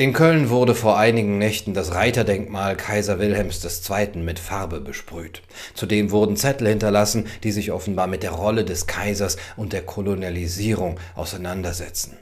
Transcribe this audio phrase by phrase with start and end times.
[0.00, 4.22] In Köln wurde vor einigen Nächten das Reiterdenkmal Kaiser Wilhelms II.
[4.22, 5.42] mit Farbe besprüht.
[5.74, 11.00] Zudem wurden Zettel hinterlassen, die sich offenbar mit der Rolle des Kaisers und der Kolonialisierung
[11.16, 12.16] auseinandersetzen.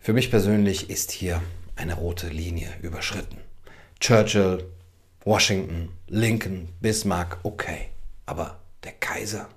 [0.00, 1.40] Für mich persönlich ist hier
[1.76, 3.38] eine rote Linie überschritten.
[4.00, 4.64] Churchill,
[5.24, 7.90] Washington, Lincoln, Bismarck, okay.
[8.26, 9.48] Aber der Kaiser?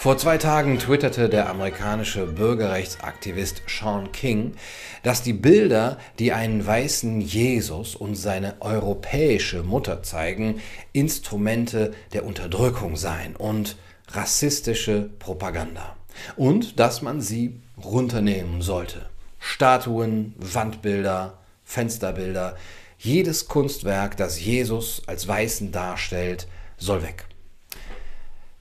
[0.00, 4.54] Vor zwei Tagen twitterte der amerikanische Bürgerrechtsaktivist Sean King,
[5.02, 10.62] dass die Bilder, die einen weißen Jesus und seine europäische Mutter zeigen,
[10.94, 13.76] Instrumente der Unterdrückung seien und
[14.08, 15.96] rassistische Propaganda.
[16.34, 19.10] Und dass man sie runternehmen sollte.
[19.38, 22.56] Statuen, Wandbilder, Fensterbilder,
[22.96, 27.26] jedes Kunstwerk, das Jesus als Weißen darstellt, soll weg.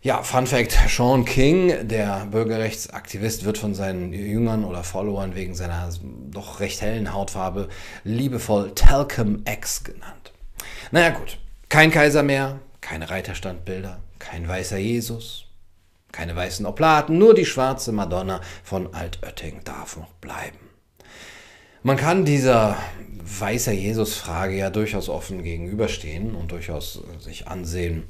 [0.02, 5.89] Ja, Fun Fact: Sean King, der Bürgerrechtsaktivist, wird von seinen Jüngern oder Followern wegen seiner
[6.31, 7.67] doch recht hellen Hautfarbe
[8.06, 10.31] liebevoll Talcum X genannt.
[10.91, 11.38] Naja, gut.
[11.67, 15.47] Kein Kaiser mehr, keine Reiterstandbilder, kein weißer Jesus,
[16.13, 20.59] keine weißen Oplaten, nur die schwarze Madonna von Altötting darf noch bleiben.
[21.84, 22.78] Man kann dieser
[23.22, 28.08] weißer Jesus-Frage ja durchaus offen gegenüberstehen und durchaus sich ansehen,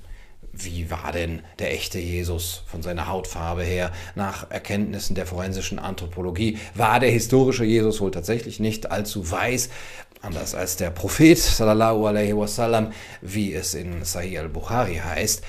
[0.52, 6.58] wie war denn der echte Jesus von seiner Hautfarbe her nach Erkenntnissen der forensischen Anthropologie?
[6.76, 9.70] War der historische Jesus wohl tatsächlich nicht allzu weiß,
[10.22, 15.44] anders als der Prophet sallallahu alaihi wasallam, wie es in Sahih al-Bukhari heißt?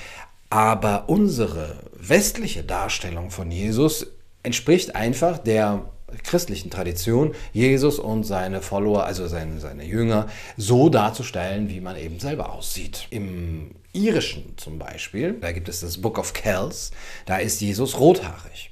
[0.49, 4.07] Aber unsere westliche Darstellung von Jesus
[4.43, 5.85] entspricht einfach der
[6.23, 12.19] christlichen Tradition, Jesus und seine Follower, also seine, seine Jünger, so darzustellen, wie man eben
[12.19, 13.07] selber aussieht.
[13.09, 16.91] Im Irischen zum Beispiel, da gibt es das Book of Kells,
[17.25, 18.71] da ist Jesus rothaarig.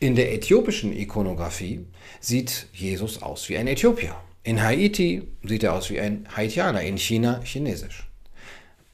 [0.00, 1.86] In der äthiopischen Ikonografie
[2.20, 4.16] sieht Jesus aus wie ein Äthiopier.
[4.42, 8.06] In Haiti sieht er aus wie ein Haitianer, in China chinesisch.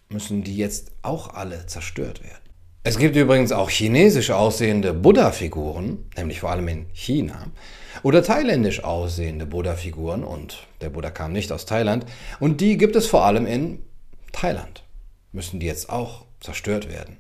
[0.09, 2.41] Müssen die jetzt auch alle zerstört werden?
[2.83, 7.51] Es gibt übrigens auch chinesisch aussehende Buddha-Figuren, nämlich vor allem in China,
[8.03, 12.07] oder thailändisch aussehende Buddha-Figuren, und der Buddha kam nicht aus Thailand,
[12.39, 13.83] und die gibt es vor allem in
[14.33, 14.85] Thailand.
[15.33, 17.19] Müssen die jetzt auch zerstört werden?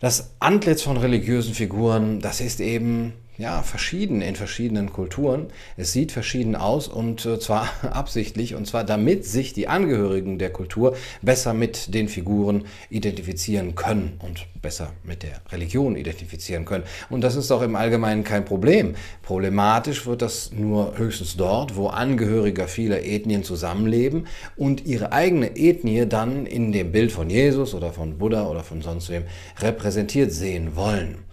[0.00, 5.46] Das Antlitz von religiösen Figuren, das ist eben ja, verschieden in verschiedenen Kulturen.
[5.78, 10.50] Es sieht verschieden aus und äh, zwar absichtlich und zwar damit sich die Angehörigen der
[10.50, 16.84] Kultur besser mit den Figuren identifizieren können und besser mit der Religion identifizieren können.
[17.08, 18.94] Und das ist auch im Allgemeinen kein Problem.
[19.22, 24.26] Problematisch wird das nur höchstens dort, wo Angehörige vieler Ethnien zusammenleben
[24.58, 28.82] und ihre eigene Ethnie dann in dem Bild von Jesus oder von Buddha oder von
[28.82, 29.24] sonst wem
[29.62, 31.29] repräsentiert sehen wollen.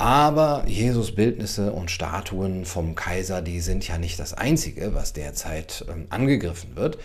[0.00, 5.84] Aber Jesus Bildnisse und Statuen vom Kaiser, die sind ja nicht das Einzige, was derzeit
[5.90, 6.96] ähm, angegriffen wird.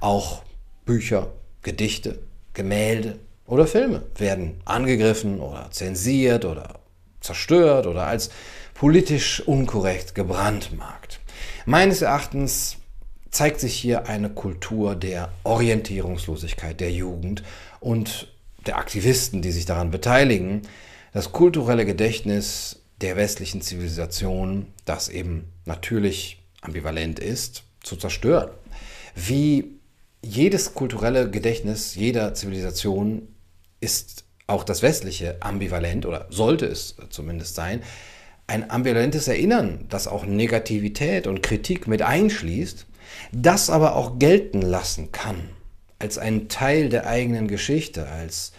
[0.00, 0.40] Auch
[0.86, 2.20] Bücher, Gedichte,
[2.54, 6.80] Gemälde oder Filme werden angegriffen oder zensiert oder
[7.20, 8.30] zerstört oder als
[8.72, 11.20] politisch unkorrekt gebrandmarkt.
[11.66, 12.78] Meines Erachtens
[13.30, 17.42] zeigt sich hier eine Kultur der Orientierungslosigkeit der Jugend
[17.78, 18.32] und
[18.66, 20.62] der Aktivisten, die sich daran beteiligen,
[21.12, 28.50] das kulturelle Gedächtnis der westlichen Zivilisation, das eben natürlich ambivalent ist, zu zerstören.
[29.14, 29.78] Wie
[30.22, 33.28] jedes kulturelle Gedächtnis jeder Zivilisation
[33.80, 37.82] ist auch das westliche ambivalent oder sollte es zumindest sein.
[38.46, 42.86] Ein ambivalentes Erinnern, das auch Negativität und Kritik mit einschließt,
[43.30, 45.50] das aber auch gelten lassen kann
[45.98, 48.52] als ein Teil der eigenen Geschichte, als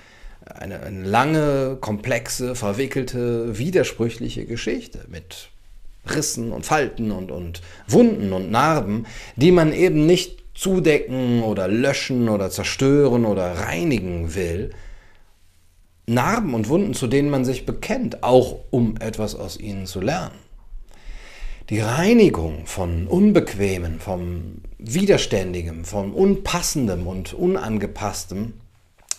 [0.56, 5.50] eine, eine lange, komplexe, verwickelte, widersprüchliche Geschichte mit
[6.06, 9.06] Rissen und Falten und, und Wunden und Narben,
[9.36, 14.72] die man eben nicht zudecken oder löschen oder zerstören oder reinigen will.
[16.06, 20.36] Narben und Wunden, zu denen man sich bekennt, auch um etwas aus ihnen zu lernen.
[21.70, 28.54] Die Reinigung von Unbequemen, vom Widerständigem, vom Unpassendem und Unangepasstem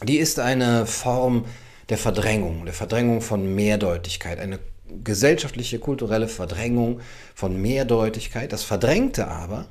[0.02, 1.44] die ist eine Form
[1.88, 4.58] der Verdrängung, der Verdrängung von Mehrdeutigkeit, eine
[5.04, 7.00] gesellschaftliche, kulturelle Verdrängung
[7.34, 8.52] von Mehrdeutigkeit.
[8.52, 9.66] Das Verdrängte aber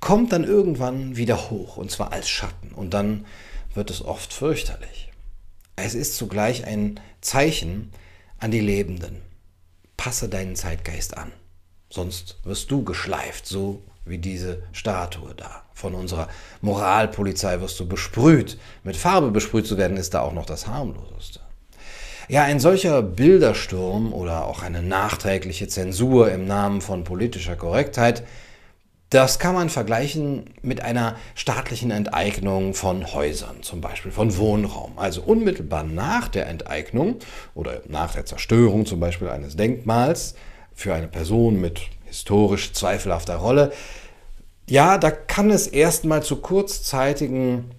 [0.00, 3.26] kommt dann irgendwann wieder hoch, und zwar als Schatten, und dann
[3.74, 5.12] wird es oft fürchterlich.
[5.76, 7.92] Es ist zugleich ein Zeichen
[8.38, 9.22] an die Lebenden.
[9.96, 11.30] Passe deinen Zeitgeist an,
[11.90, 15.62] sonst wirst du geschleift, so wie diese Statue da.
[15.74, 16.28] Von unserer
[16.60, 18.58] Moralpolizei wirst du besprüht.
[18.84, 21.40] Mit Farbe besprüht zu werden, ist da auch noch das harmloseste.
[22.28, 28.22] Ja, ein solcher Bildersturm oder auch eine nachträgliche Zensur im Namen von politischer Korrektheit,
[29.10, 34.96] das kann man vergleichen mit einer staatlichen Enteignung von Häusern, zum Beispiel von Wohnraum.
[35.00, 37.16] Also unmittelbar nach der Enteignung
[37.56, 40.36] oder nach der Zerstörung zum Beispiel eines Denkmals
[40.72, 41.80] für eine Person mit
[42.10, 43.72] historisch zweifelhafter Rolle,
[44.68, 47.70] ja, da kann es erstmal zu kurzzeitigen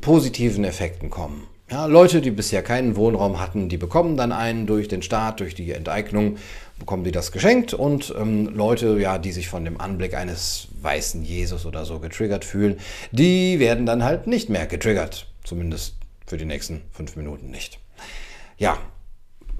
[0.00, 1.46] positiven Effekten kommen.
[1.70, 5.54] Ja, Leute, die bisher keinen Wohnraum hatten, die bekommen dann einen durch den Staat, durch
[5.54, 6.36] die Enteignung,
[6.78, 11.22] bekommen die das geschenkt und ähm, Leute, ja, die sich von dem Anblick eines weißen
[11.22, 12.78] Jesus oder so getriggert fühlen,
[13.10, 15.94] die werden dann halt nicht mehr getriggert, zumindest
[16.26, 17.78] für die nächsten fünf Minuten nicht.
[18.58, 18.78] Ja,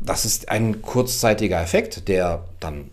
[0.01, 2.91] das ist ein kurzzeitiger Effekt, der dann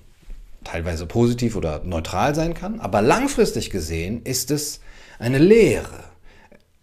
[0.64, 4.82] teilweise positiv oder neutral sein kann, aber langfristig gesehen ist es
[5.20, 6.10] eine Lehre.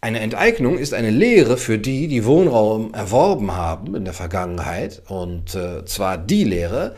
[0.01, 5.03] Eine Enteignung ist eine Lehre für die, die Wohnraum erworben haben in der Vergangenheit.
[5.09, 6.95] Und äh, zwar die Lehre,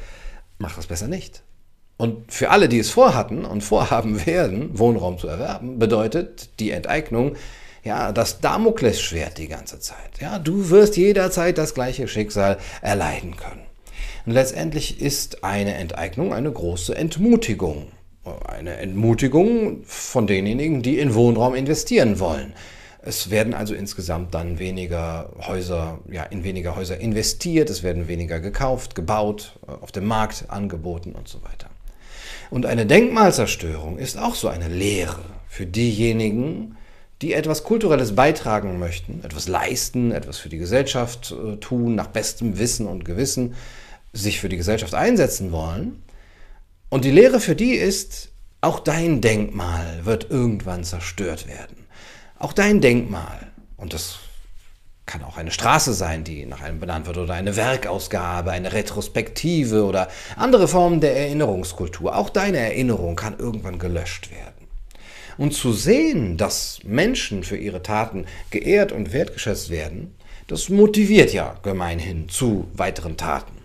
[0.58, 1.42] mach das besser nicht.
[1.96, 7.36] Und für alle, die es vorhatten und vorhaben werden, Wohnraum zu erwerben, bedeutet die Enteignung
[7.82, 10.20] ja das Damoklesschwert die ganze Zeit.
[10.20, 13.67] Ja, du wirst jederzeit das gleiche Schicksal erleiden können.
[14.26, 17.92] Und letztendlich ist eine Enteignung eine große Entmutigung.
[18.46, 22.52] Eine Entmutigung von denjenigen, die in Wohnraum investieren wollen.
[23.00, 28.40] Es werden also insgesamt dann weniger Häuser, ja, in weniger Häuser investiert, es werden weniger
[28.40, 31.70] gekauft, gebaut, äh, auf dem Markt angeboten und so weiter.
[32.50, 36.76] Und eine Denkmalzerstörung ist auch so eine Lehre für diejenigen,
[37.22, 42.58] die etwas Kulturelles beitragen möchten, etwas leisten, etwas für die Gesellschaft äh, tun, nach bestem
[42.58, 43.54] Wissen und Gewissen
[44.12, 46.02] sich für die Gesellschaft einsetzen wollen.
[46.88, 51.86] Und die Lehre für die ist, auch dein Denkmal wird irgendwann zerstört werden.
[52.38, 54.18] Auch dein Denkmal, und das
[55.06, 59.84] kann auch eine Straße sein, die nach einem benannt wird, oder eine Werkausgabe, eine Retrospektive
[59.84, 62.16] oder andere Formen der Erinnerungskultur.
[62.16, 64.68] Auch deine Erinnerung kann irgendwann gelöscht werden.
[65.38, 70.14] Und zu sehen, dass Menschen für ihre Taten geehrt und wertgeschätzt werden,
[70.48, 73.57] das motiviert ja gemeinhin zu weiteren Taten.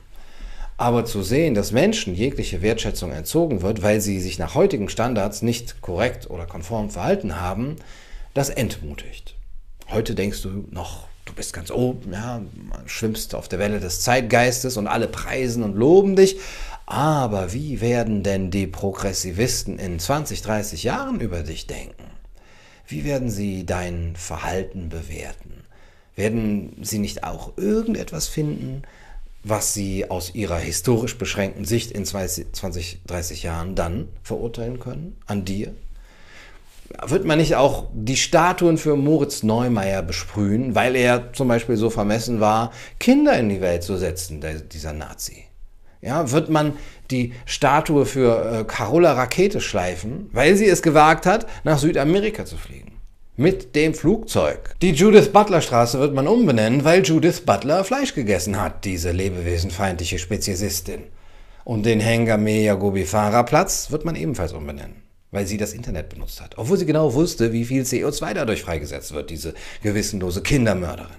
[0.77, 5.41] Aber zu sehen, dass Menschen jegliche Wertschätzung entzogen wird, weil sie sich nach heutigen Standards
[5.41, 7.75] nicht korrekt oder konform verhalten haben,
[8.33, 9.35] das entmutigt.
[9.89, 12.41] Heute denkst du noch, du bist ganz oben, ja,
[12.85, 16.37] schwimmst auf der Welle des Zeitgeistes und alle preisen und loben dich.
[16.85, 22.03] Aber wie werden denn die Progressivisten in 20, 30 Jahren über dich denken?
[22.87, 25.63] Wie werden sie dein Verhalten bewerten?
[26.15, 28.83] Werden sie nicht auch irgendetwas finden,
[29.43, 35.17] was sie aus ihrer historisch beschränkten Sicht in 20, 30 Jahren dann verurteilen können?
[35.25, 35.73] An dir?
[37.01, 41.89] wird man nicht auch die Statuen für Moritz Neumeier besprühen, weil er zum Beispiel so
[41.89, 45.45] vermessen war, Kinder in die Welt zu setzen, der, dieser Nazi?
[46.01, 46.73] Ja, wird man
[47.11, 52.57] die Statue für äh, Carola Rakete schleifen, weil sie es gewagt hat, nach Südamerika zu
[52.57, 52.91] fliegen?
[53.35, 54.75] Mit dem Flugzeug.
[54.81, 60.19] Die Judith Butler Straße wird man umbenennen, weil Judith Butler Fleisch gegessen hat, diese lebewesenfeindliche
[60.19, 61.03] Speziesistin.
[61.63, 65.03] Und den Hengame Yagobi Platz wird man ebenfalls umbenennen
[65.33, 66.57] weil sie das Internet benutzt hat.
[66.59, 71.15] Obwohl sie genau wusste, wie viel CO2 dadurch freigesetzt wird, diese gewissenlose Kindermörderin.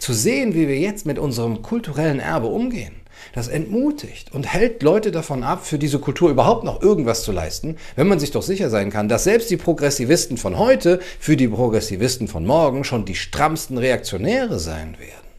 [0.00, 2.96] Zu sehen, wie wir jetzt mit unserem kulturellen Erbe umgehen,
[3.34, 7.76] das entmutigt und hält Leute davon ab, für diese Kultur überhaupt noch irgendwas zu leisten,
[7.96, 11.48] wenn man sich doch sicher sein kann, dass selbst die Progressivisten von heute für die
[11.48, 15.32] Progressivisten von morgen schon die strammsten Reaktionäre sein werden.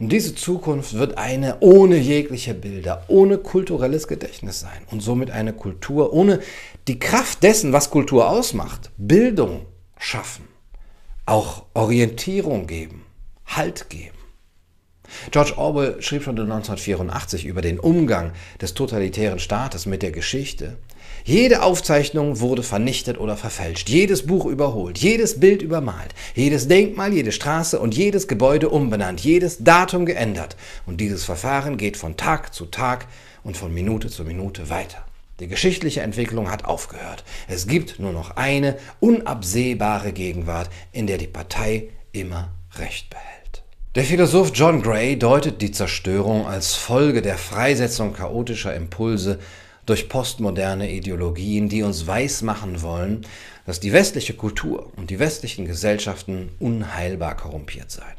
[0.00, 5.52] Und diese Zukunft wird eine ohne jegliche Bilder, ohne kulturelles Gedächtnis sein und somit eine
[5.52, 6.40] Kultur ohne
[6.88, 9.66] die Kraft dessen, was Kultur ausmacht, Bildung
[9.98, 10.48] schaffen,
[11.26, 13.04] auch Orientierung geben,
[13.44, 14.19] Halt geben.
[15.30, 20.76] George Orwell schrieb schon 1984 über den Umgang des totalitären Staates mit der Geschichte
[21.24, 27.32] jede Aufzeichnung wurde vernichtet oder verfälscht, jedes Buch überholt, jedes Bild übermalt, jedes Denkmal, jede
[27.32, 30.56] Straße und jedes Gebäude umbenannt, jedes Datum geändert.
[30.86, 33.06] Und dieses Verfahren geht von Tag zu Tag
[33.44, 35.04] und von Minute zu Minute weiter.
[35.40, 37.24] Die geschichtliche Entwicklung hat aufgehört.
[37.48, 43.29] Es gibt nur noch eine unabsehbare Gegenwart, in der die Partei immer Recht behält.
[43.96, 49.40] Der Philosoph John Gray deutet die Zerstörung als Folge der Freisetzung chaotischer Impulse
[49.84, 53.26] durch postmoderne Ideologien, die uns weismachen wollen,
[53.66, 58.14] dass die westliche Kultur und die westlichen Gesellschaften unheilbar korrumpiert seien.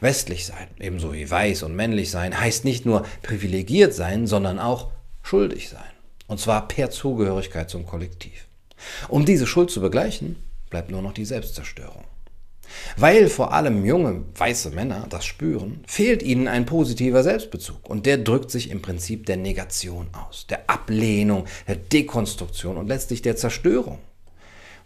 [0.00, 4.90] Westlich sein, ebenso wie weiß und männlich sein, heißt nicht nur privilegiert sein, sondern auch
[5.22, 5.92] schuldig sein.
[6.26, 8.48] Und zwar per Zugehörigkeit zum Kollektiv.
[9.06, 10.34] Um diese Schuld zu begleichen,
[10.68, 12.09] bleibt nur noch die Selbstzerstörung.
[12.96, 18.18] Weil vor allem junge weiße Männer das spüren, fehlt ihnen ein positiver Selbstbezug und der
[18.18, 23.98] drückt sich im Prinzip der Negation aus, der Ablehnung, der Dekonstruktion und letztlich der Zerstörung.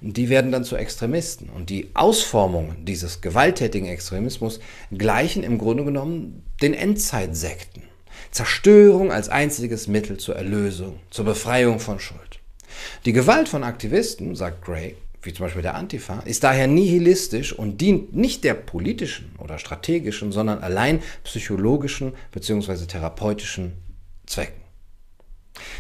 [0.01, 1.49] Und die werden dann zu Extremisten.
[1.49, 4.61] Und die Ausformungen dieses gewalttätigen Extremismus
[4.97, 7.83] gleichen im Grunde genommen den Endzeitsekten.
[8.31, 12.41] Zerstörung als einziges Mittel zur Erlösung, zur Befreiung von Schuld.
[13.05, 17.81] Die Gewalt von Aktivisten, sagt Gray, wie zum Beispiel der Antifa, ist daher nihilistisch und
[17.81, 22.87] dient nicht der politischen oder strategischen, sondern allein psychologischen bzw.
[22.87, 23.73] therapeutischen
[24.27, 24.63] Zwecken.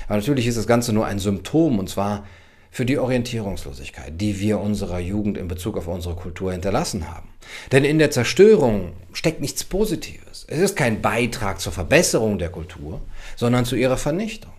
[0.06, 2.26] Aber natürlich ist das Ganze nur ein Symptom und zwar
[2.70, 7.28] für die Orientierungslosigkeit, die wir unserer Jugend in Bezug auf unsere Kultur hinterlassen haben.
[7.70, 10.44] Denn in der Zerstörung steckt nichts Positives.
[10.48, 13.00] Es ist kein Beitrag zur Verbesserung der Kultur,
[13.36, 14.50] sondern zu ihrer Vernichtung.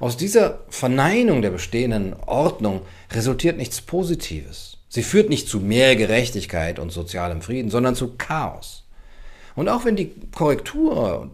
[0.00, 4.78] Aus dieser Verneinung der bestehenden Ordnung resultiert nichts Positives.
[4.88, 8.84] Sie führt nicht zu mehr Gerechtigkeit und sozialem Frieden, sondern zu Chaos.
[9.54, 11.28] Und auch wenn die Korrektur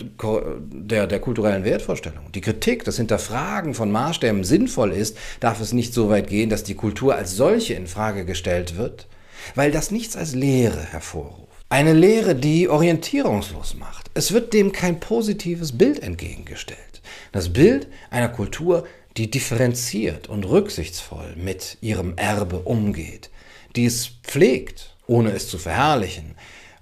[0.72, 5.92] der, der kulturellen Wertvorstellung, die Kritik, das Hinterfragen von Maßstäben sinnvoll ist, darf es nicht
[5.92, 9.06] so weit gehen, dass die Kultur als solche in Frage gestellt wird,
[9.54, 11.53] weil das nichts als Lehre hervorruft.
[11.68, 14.10] Eine Lehre, die orientierungslos macht.
[14.14, 17.00] Es wird dem kein positives Bild entgegengestellt.
[17.32, 23.30] Das Bild einer Kultur, die differenziert und rücksichtsvoll mit ihrem Erbe umgeht,
[23.76, 26.36] die es pflegt, ohne es zu verherrlichen,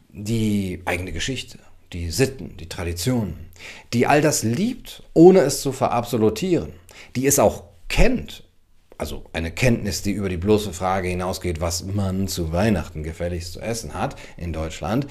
[0.08, 1.58] die eigene Geschichte,
[1.92, 3.50] die Sitten, die Traditionen,
[3.92, 6.72] die all das liebt, ohne es zu verabsolutieren,
[7.16, 8.44] die es auch kennt,
[8.98, 13.60] also eine Kenntnis, die über die bloße Frage hinausgeht, was man zu Weihnachten gefälligst zu
[13.60, 15.06] essen hat in Deutschland,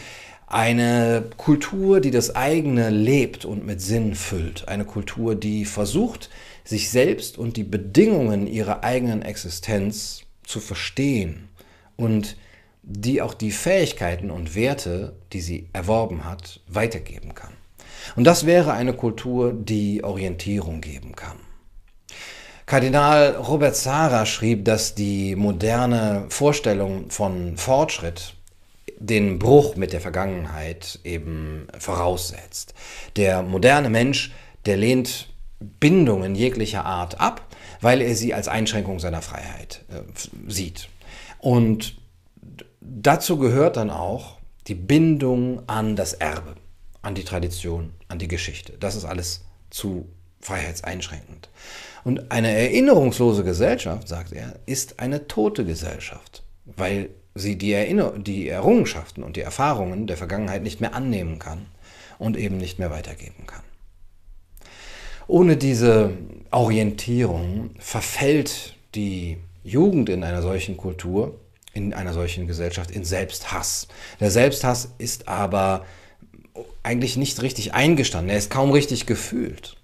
[0.48, 4.68] eine Kultur, die das eigene lebt und mit Sinn füllt.
[4.68, 6.30] Eine Kultur, die versucht,
[6.66, 11.48] sich selbst und die Bedingungen ihrer eigenen Existenz zu verstehen
[11.96, 12.36] und
[12.84, 17.54] die auch die Fähigkeiten und Werte, die sie erworben hat, weitergeben kann.
[18.16, 21.38] Und das wäre eine Kultur, die Orientierung geben kann.
[22.72, 28.36] Kardinal Robert Sara schrieb, dass die moderne Vorstellung von Fortschritt
[28.98, 32.74] den Bruch mit der Vergangenheit eben voraussetzt.
[33.18, 34.32] Der moderne Mensch,
[34.66, 37.46] der lehnt Bindungen jeglicher Art ab,
[37.82, 40.04] weil er sie als Einschränkung seiner Freiheit äh,
[40.50, 40.88] sieht.
[41.40, 41.98] Und
[42.80, 44.38] dazu gehört dann auch
[44.68, 46.56] die Bindung an das Erbe,
[47.01, 48.78] an die Tradition, an die Geschichte.
[48.80, 50.08] Das ist alles zu
[50.40, 51.50] freiheitseinschränkend.
[52.03, 58.50] Und eine erinnerungslose Gesellschaft, sagt er, ist eine tote Gesellschaft, weil sie die, Erinner die
[58.50, 61.67] Errungenschaften und die Erfahrungen der Vergangenheit nicht mehr annehmen kann
[62.20, 63.63] und eben nicht mehr weitergeben kann.
[65.27, 66.12] Ohne diese
[66.50, 71.39] Orientierung verfällt die Jugend in einer solchen Kultur,
[71.74, 73.88] in einer solchen Gesellschaft, in Selbsthass.
[74.20, 75.86] Der Selbsthass ist aber
[76.84, 79.77] eigentlich nicht richtig eingestanden, er ist kaum richtig gefühlt.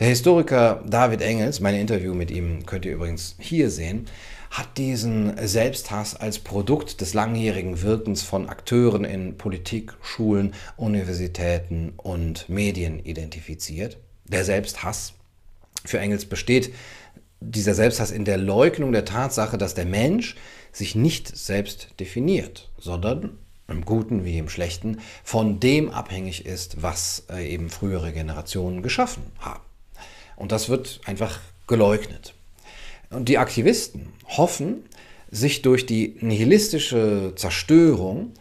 [0.00, 4.06] Der Historiker David Engels, mein Interview mit ihm könnt ihr übrigens hier sehen,
[4.50, 12.48] hat diesen Selbsthass als Produkt des langjährigen Wirkens von Akteuren in Politik, Schulen, Universitäten und
[12.48, 13.98] Medien identifiziert.
[14.24, 15.12] Der Selbsthass
[15.84, 16.74] für Engels besteht
[17.38, 20.34] dieser Selbsthass in der Leugnung der Tatsache, dass der Mensch
[20.72, 27.26] sich nicht selbst definiert, sondern im Guten wie im Schlechten von dem abhängig ist, was
[27.30, 29.62] äh, eben frühere Generationen geschaffen haben.
[30.36, 32.34] Und das wird einfach geleugnet.
[33.10, 34.84] Und die Aktivisten hoffen,
[35.30, 38.32] sich durch die nihilistische Zerstörung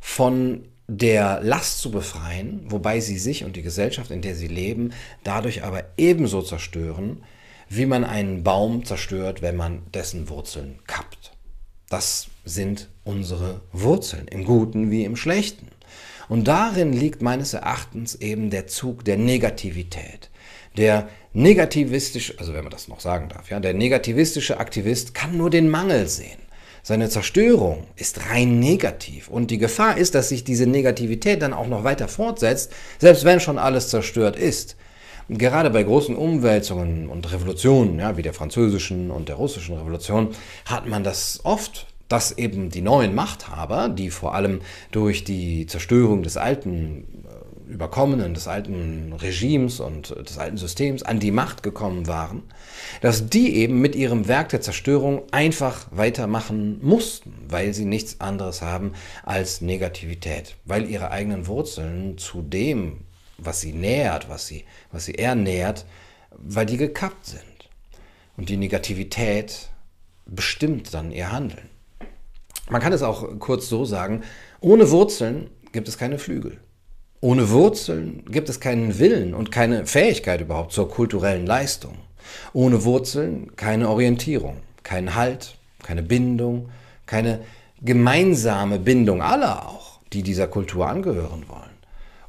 [0.00, 4.92] von der Last zu befreien, wobei sie sich und die Gesellschaft, in der sie leben,
[5.22, 7.22] dadurch aber ebenso zerstören,
[7.68, 11.32] wie man einen Baum zerstört, wenn man dessen Wurzeln kappt.
[11.88, 15.68] Das sind unsere Wurzeln, im Guten wie im Schlechten.
[16.28, 20.29] Und darin liegt meines Erachtens eben der Zug der Negativität,
[20.80, 25.50] der negativistisch, also wenn man das noch sagen darf, ja, der negativistische Aktivist kann nur
[25.50, 26.38] den Mangel sehen.
[26.82, 31.68] Seine Zerstörung ist rein negativ und die Gefahr ist, dass sich diese Negativität dann auch
[31.68, 34.76] noch weiter fortsetzt, selbst wenn schon alles zerstört ist.
[35.28, 40.30] Gerade bei großen Umwälzungen und Revolutionen, ja, wie der französischen und der russischen Revolution,
[40.64, 44.60] hat man das oft, dass eben die neuen Machthaber, die vor allem
[44.90, 47.04] durch die Zerstörung des alten
[47.70, 52.42] Überkommenen des alten Regimes und des alten Systems an die Macht gekommen waren,
[53.00, 58.62] dass die eben mit ihrem Werk der Zerstörung einfach weitermachen mussten, weil sie nichts anderes
[58.62, 58.92] haben
[59.24, 63.00] als Negativität, weil ihre eigenen Wurzeln zu dem,
[63.38, 65.86] was sie nährt, was sie, was sie ernährt,
[66.36, 67.42] weil die gekappt sind.
[68.36, 69.70] Und die Negativität
[70.26, 71.68] bestimmt dann ihr Handeln.
[72.70, 74.22] Man kann es auch kurz so sagen,
[74.60, 76.58] ohne Wurzeln gibt es keine Flügel.
[77.22, 81.96] Ohne Wurzeln gibt es keinen Willen und keine Fähigkeit überhaupt zur kulturellen Leistung.
[82.54, 86.70] Ohne Wurzeln keine Orientierung, kein Halt, keine Bindung,
[87.04, 87.40] keine
[87.82, 91.70] gemeinsame Bindung aller auch, die dieser Kultur angehören wollen.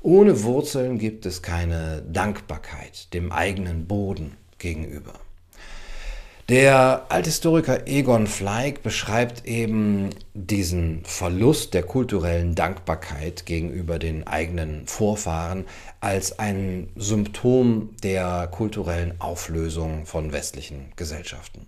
[0.02, 5.14] Ohne Wurzeln gibt es keine Dankbarkeit dem eigenen Boden gegenüber.
[6.52, 15.64] Der Althistoriker Egon Fleig beschreibt eben diesen Verlust der kulturellen Dankbarkeit gegenüber den eigenen Vorfahren
[16.02, 21.68] als ein Symptom der kulturellen Auflösung von westlichen Gesellschaften.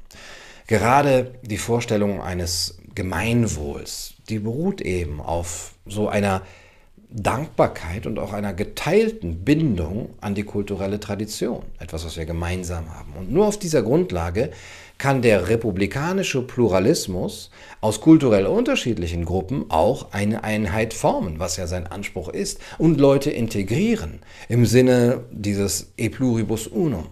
[0.67, 6.41] Gerade die Vorstellung eines Gemeinwohls, die beruht eben auf so einer
[7.15, 13.13] Dankbarkeit und auch einer geteilten Bindung an die kulturelle Tradition, etwas, was wir gemeinsam haben.
[13.13, 14.49] Und nur auf dieser Grundlage
[14.97, 17.51] kann der republikanische Pluralismus
[17.81, 23.29] aus kulturell unterschiedlichen Gruppen auch eine Einheit formen, was ja sein Anspruch ist, und Leute
[23.29, 27.07] integrieren im Sinne dieses E pluribus unum.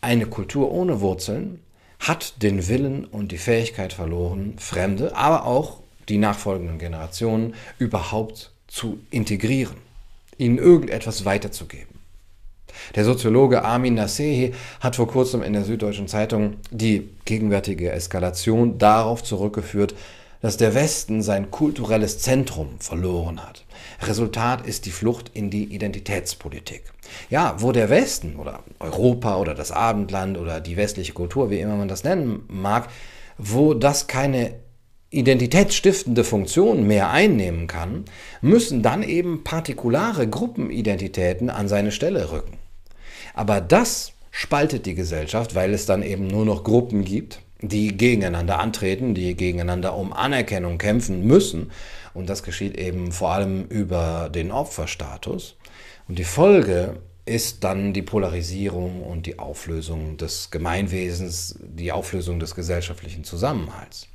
[0.00, 1.60] Eine Kultur ohne Wurzeln
[1.98, 8.98] hat den Willen und die Fähigkeit verloren, Fremde, aber auch die nachfolgenden Generationen überhaupt zu
[9.10, 9.76] integrieren,
[10.36, 11.94] ihnen irgendetwas weiterzugeben.
[12.96, 19.22] Der Soziologe Armin Nasehi hat vor kurzem in der Süddeutschen Zeitung die gegenwärtige Eskalation darauf
[19.22, 19.94] zurückgeführt,
[20.42, 23.64] dass der Westen sein kulturelles Zentrum verloren hat.
[24.02, 26.82] Resultat ist die Flucht in die Identitätspolitik.
[27.30, 31.76] Ja, wo der Westen oder Europa oder das Abendland oder die westliche Kultur, wie immer
[31.76, 32.88] man das nennen mag,
[33.38, 34.63] wo das keine
[35.14, 38.04] identitätsstiftende Funktion mehr einnehmen kann,
[38.40, 42.58] müssen dann eben partikulare Gruppenidentitäten an seine Stelle rücken.
[43.34, 48.58] Aber das spaltet die Gesellschaft, weil es dann eben nur noch Gruppen gibt, die gegeneinander
[48.58, 51.70] antreten, die gegeneinander um Anerkennung kämpfen müssen.
[52.12, 55.56] Und das geschieht eben vor allem über den Opferstatus.
[56.08, 62.54] Und die Folge ist dann die Polarisierung und die Auflösung des Gemeinwesens, die Auflösung des
[62.54, 64.08] gesellschaftlichen Zusammenhalts.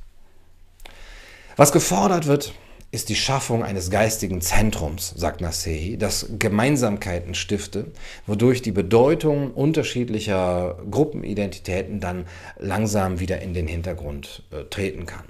[1.60, 2.54] Was gefordert wird,
[2.90, 7.88] ist die Schaffung eines geistigen Zentrums, sagt Nasehi, das Gemeinsamkeiten stifte,
[8.26, 12.24] wodurch die Bedeutung unterschiedlicher Gruppenidentitäten dann
[12.58, 15.26] langsam wieder in den Hintergrund äh, treten kann.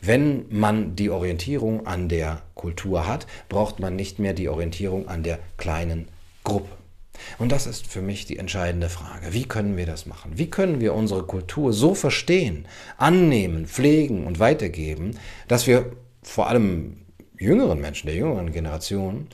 [0.00, 5.22] Wenn man die Orientierung an der Kultur hat, braucht man nicht mehr die Orientierung an
[5.22, 6.08] der kleinen
[6.44, 6.83] Gruppe.
[7.38, 9.32] Und das ist für mich die entscheidende Frage.
[9.32, 10.32] Wie können wir das machen?
[10.36, 16.98] Wie können wir unsere Kultur so verstehen, annehmen, pflegen und weitergeben, dass wir vor allem
[17.38, 19.28] jüngeren Menschen, der jüngeren Generation,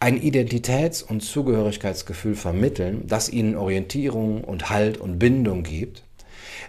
[0.00, 6.02] ein Identitäts- und Zugehörigkeitsgefühl vermitteln, das ihnen Orientierung und Halt und Bindung gibt,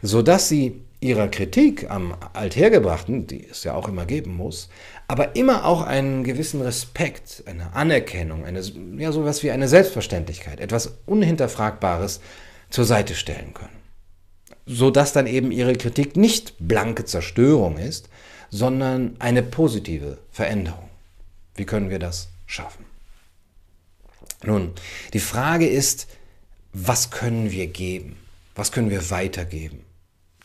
[0.02, 4.70] sodass sie ihrer Kritik am Althergebrachten, die es ja auch immer geben muss,
[5.08, 8.62] aber immer auch einen gewissen Respekt, eine Anerkennung, eine,
[8.98, 12.22] ja, sowas wie eine Selbstverständlichkeit, etwas Unhinterfragbares
[12.72, 13.78] zur Seite stellen können.
[14.66, 18.10] Sodass dann eben ihre Kritik nicht blanke Zerstörung ist,
[18.50, 20.90] sondern eine positive Veränderung.
[21.54, 22.86] Wie können wir das schaffen?
[24.44, 24.74] Nun,
[25.14, 26.08] die Frage ist,
[26.74, 28.18] was können wir geben?
[28.56, 29.85] Was können wir weitergeben?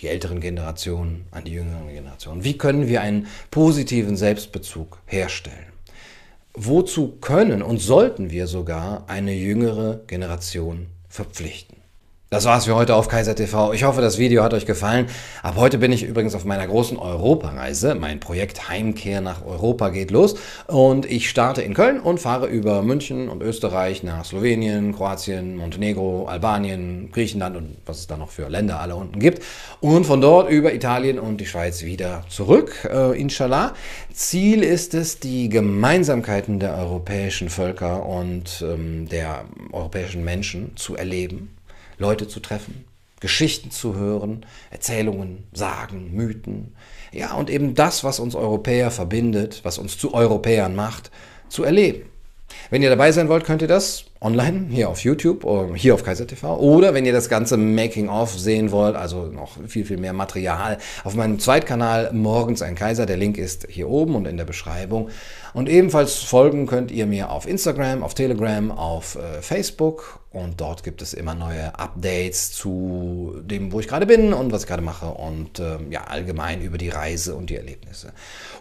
[0.00, 2.44] Die älteren Generationen an die jüngeren Generationen?
[2.44, 5.66] Wie können wir einen positiven Selbstbezug herstellen?
[6.54, 11.79] Wozu können und sollten wir sogar eine jüngere Generation verpflichten?
[12.32, 13.72] Das war's für heute auf Kaiser TV.
[13.72, 15.08] Ich hoffe, das Video hat euch gefallen.
[15.42, 17.96] Ab heute bin ich übrigens auf meiner großen Europareise.
[17.96, 20.36] Mein Projekt Heimkehr nach Europa geht los
[20.68, 26.26] und ich starte in Köln und fahre über München und Österreich nach Slowenien, Kroatien, Montenegro,
[26.28, 29.42] Albanien, Griechenland und was es da noch für Länder alle unten gibt.
[29.80, 33.74] Und von dort über Italien und die Schweiz wieder zurück, äh, inshallah.
[34.12, 41.56] Ziel ist es, die Gemeinsamkeiten der europäischen Völker und ähm, der europäischen Menschen zu erleben
[42.00, 42.84] Leute zu treffen,
[43.20, 46.74] Geschichten zu hören, Erzählungen, Sagen, Mythen.
[47.12, 51.10] Ja, und eben das, was uns Europäer verbindet, was uns zu Europäern macht,
[51.48, 52.08] zu erleben.
[52.70, 56.04] Wenn ihr dabei sein wollt, könnt ihr das online hier auf YouTube oder hier auf
[56.04, 60.12] Kaiser TV oder wenn ihr das ganze Making-of sehen wollt, also noch viel, viel mehr
[60.12, 63.06] Material, auf meinem Zweitkanal Morgens ein Kaiser.
[63.06, 65.08] Der Link ist hier oben und in der Beschreibung.
[65.54, 70.84] Und ebenfalls folgen könnt ihr mir auf Instagram, auf Telegram, auf äh, Facebook und dort
[70.84, 74.82] gibt es immer neue Updates zu dem, wo ich gerade bin und was ich gerade
[74.82, 78.12] mache und äh, ja, allgemein über die Reise und die Erlebnisse.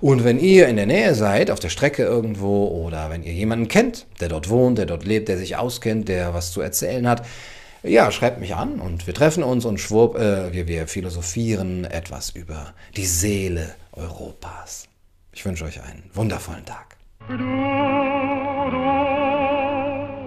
[0.02, 3.67] Und wenn ihr in der Nähe seid, auf der Strecke irgendwo oder wenn ihr jemanden
[3.67, 7.07] kennt, der dort wohnt, der dort lebt, der sich sich auskennt, der was zu erzählen
[7.07, 7.25] hat,
[7.81, 12.31] ja, schreibt mich an und wir treffen uns und schwupp, äh, wir, wir philosophieren etwas
[12.31, 14.88] über die Seele Europas.
[15.31, 16.97] Ich wünsche euch einen wundervollen Tag.
[17.29, 17.43] Du, du,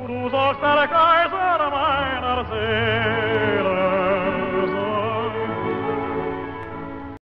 [0.06, 2.91] du sollst der Kaiser meiner Seele.